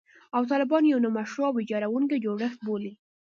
او 0.35 0.41
طالبان 0.51 0.83
یو 0.85 1.03
«نامشروع 1.05 1.47
او 1.47 1.55
ویجاړوونکی 1.57 2.21
جوړښت» 2.25 2.59
بولي 2.65 2.93